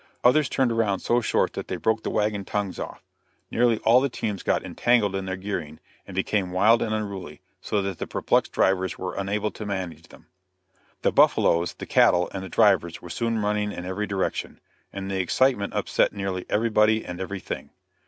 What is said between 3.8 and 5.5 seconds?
all the teams got entangled in their